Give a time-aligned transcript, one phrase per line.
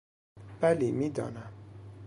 [0.61, 1.51] بلی، میدانم.